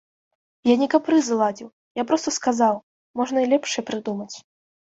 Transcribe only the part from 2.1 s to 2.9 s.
проста сказаў,